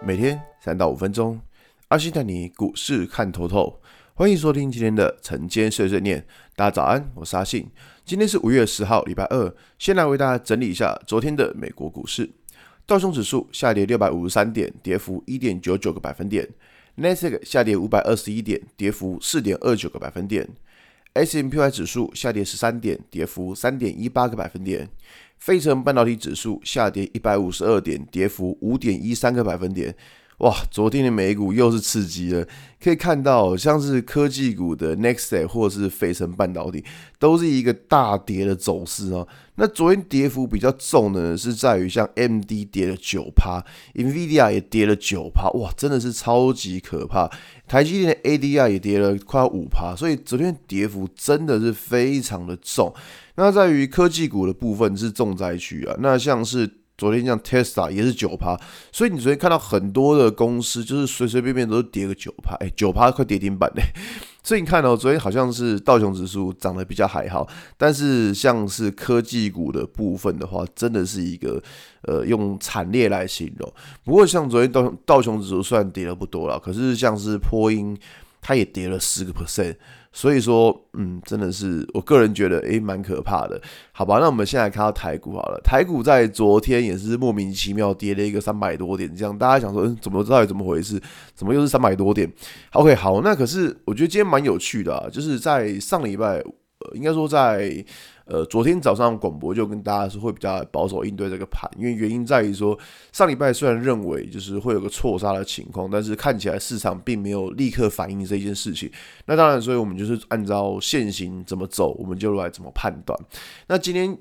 [0.00, 1.40] 每天三到五分钟，
[1.88, 3.80] 阿信带你股市看透透。
[4.14, 6.24] 欢迎收听今天的晨间碎碎念。
[6.54, 7.68] 大家早安，我是阿信。
[8.04, 9.52] 今天是五月十号，礼拜二。
[9.76, 12.30] 先来为大家整理一下昨天的美国股市。
[12.86, 16.48] 道琼指数下跌六百五十三点，跌幅一点九九个百分点。
[16.94, 20.48] 纳斯达克下跌五百二十一点，跌幅四点二九个百分点。
[21.14, 24.88] S&P 指数下跌十三点，跌幅三点一八个百分点。
[25.38, 29.94] 费城半导体指数下跌一百五十二点，跌幅五点一三个百分点。
[30.38, 32.46] 哇，昨天的美股又是刺激了，
[32.80, 36.84] 可以看到像是科技股的 Next Day 或者是费城半导体，
[37.18, 39.26] 都是一个大跌的走势哦。
[39.56, 43.60] 那昨天跌幅比较重的是在于像 MD 跌了九趴
[43.94, 47.28] ，NVIDIA 也跌了九趴，哇，真的是超级可怕。
[47.66, 52.94] 台积电的 ADR 也跌了快五趴，所以昨天跌幅真的是非常的重。
[53.34, 56.78] 那在于科技股的部分是重灾区啊，那像是。
[56.98, 58.58] 昨天像 Tesla 也是九趴，
[58.92, 63.82] 所以你昨天看到很多的公司就是随随便便都跌个九趴，哎，九趴快跌停板嘞。
[64.42, 71.62] 所以你看哦，昨天好像是道琼指数涨得比较还好，但是像是科技股的部分的话，真的是一个
[72.02, 73.72] 呃用惨烈来形容。
[74.04, 77.94] 不过像昨天道道琼指数虽然跌了不多了，可是像是波音
[78.40, 79.76] 它也跌了十个 percent。
[80.10, 83.60] 所以说，嗯，真的是我个人觉得，诶，蛮可怕的，
[83.92, 84.18] 好吧？
[84.18, 91.00] 那我们现在看到台股好了，台股在昨天也是莫名其妙跌了一个三百多点，这样大家想说，嗯，怎么到底怎么回事？
[91.34, 92.28] 怎么又是三百多点
[92.72, 96.42] ？OK，好，那可是我觉得今天蛮有趣的啊，就是在上礼拜，
[96.80, 97.84] 呃，应该说在。
[98.30, 102.78] 呃，昨天早上广播就跟大家说会比较保守应对这个盘，因为原因在于说
[103.10, 108.90] 上礼拜虽然认为就是会有个错杀的情况，但是看起来市场并没有立刻反应这件事情。
[109.24, 113.18] 那当然，所以我们就是按照现行怎么走，我们就来怎么判断。
[113.66, 114.14] 那今天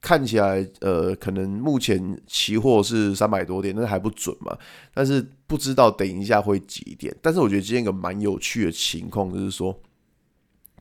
[0.00, 4.56] 看起来，呃，可能目前期货是三百多点，那还不准嘛。
[4.94, 7.12] 但是不知道等一下会几点。
[7.20, 9.76] 但是我觉得今天一个蛮有趣的情况就是说。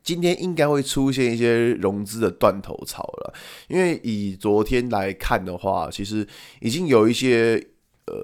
[0.08, 3.34] 今天应该会出现一些融资的断头潮了，
[3.68, 6.26] 因为以昨天来看的话，其实
[6.62, 7.62] 已经有一些
[8.06, 8.16] 呃，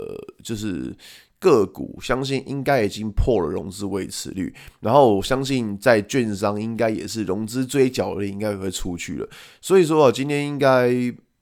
[0.41, 0.95] 就是
[1.39, 9.27] 个股，相信应该已经破了融资维持率，然后我相信在券商应该也是融资追缴的，应该也会出去了，
[9.59, 10.89] 所以说啊，今天应该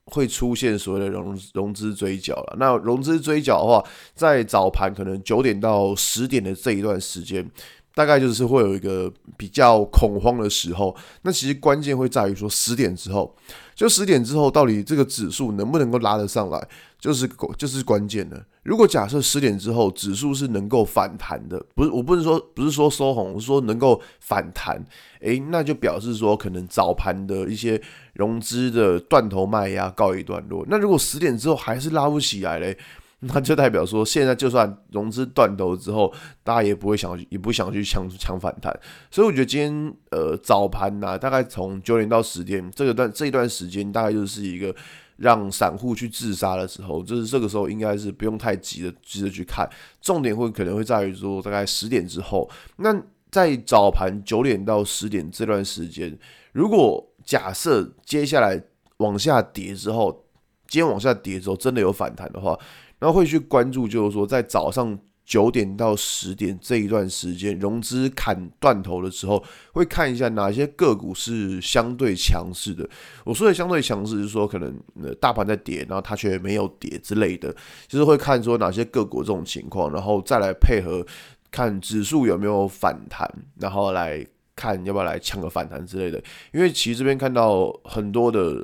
[0.05, 2.57] 会出现所谓的融融资追缴了。
[2.59, 3.85] 那融资追缴的话，
[4.15, 7.47] 在早盘可能九点到十点的这一段时间。
[7.93, 13.35] 大概就是会有一个比较恐慌的时候，那其实关键会在于说十点之后，
[13.75, 16.67] 就十点之后到底这个指数能不能够拉得上来，
[16.99, 18.45] 就是就是关键的。
[18.63, 24.85] 如果假设十点之后指数是能够反弹的，不是我不是说不是说收红，是说能够反弹，
[25.21, 27.81] 诶，那就表示说可能早盘的一些
[28.13, 30.63] 融资的断头卖压告一段落。
[30.69, 32.77] 那如果十点之后还是拉不起来嘞？
[33.23, 36.11] 那就代表说，现在就算融资断头之后，
[36.43, 38.75] 大家也不会想，也不想去抢抢反弹。
[39.11, 44.75] 所以我觉得今天呃早盘呐、啊，大概从九点到十点这个段这一段时间，大概就是一个
[45.17, 47.03] 让散户去自杀的时候。
[47.03, 49.69] 就是这个时候应该是不用太急的急着去看，
[50.01, 52.49] 重点会可能会在于说大概十点之后。
[52.77, 52.91] 那
[53.29, 56.17] 在早盘九点到十点这段时间，
[56.53, 58.59] 如果假设接下来
[58.97, 60.25] 往下跌之后，
[60.67, 62.57] 今天往下跌之后真的有反弹的话。
[63.01, 64.95] 然后会去关注，就是说在早上
[65.25, 72.87] 九点到十点这一段时间，融资砍断头的时候，会看一下哪些个股是相对强势的。
[73.23, 74.79] 我说的相对强势，是说可能
[75.19, 77.51] 大盘在跌，然后它却没有跌之类的，
[77.87, 81.03] 就是会看说哪些个股这种情况，然后再来配合
[81.49, 84.23] 看指数有没有反弹，然后来
[84.55, 86.21] 看要不要来抢个反弹之类的。
[86.53, 88.63] 因为其实这边看到很多的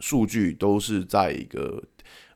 [0.00, 1.82] 数据都是在一个。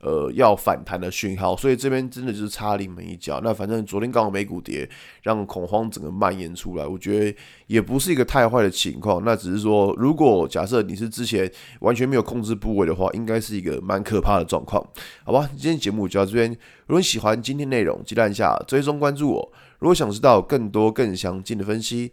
[0.03, 3.41] 呃，要反弹的讯号，所以这边真的就是差临门一脚。
[3.43, 4.89] 那反正昨天刚好美股跌，
[5.23, 7.37] 让恐慌整个蔓延出来，我觉得
[7.69, 9.23] 也不是一个太坏的情况。
[9.25, 11.49] 那只是说，如果假设你是之前
[11.79, 14.85] 完全没有控制部位的话，应该是一个蛮可怕的状况，
[15.25, 15.49] 好吧？
[15.53, 16.51] 今天节目就到这边。
[16.87, 19.53] 如果你喜欢今天内容，记得按下追踪关注我。
[19.79, 22.13] 如果想知道更多更详尽的分析，